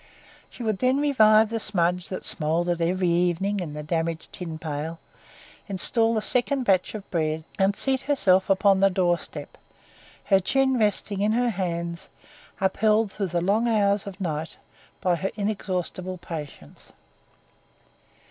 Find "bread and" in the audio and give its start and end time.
7.11-7.75